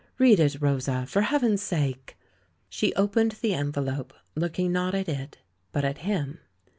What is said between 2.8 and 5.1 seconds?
opened the envelope, looking not at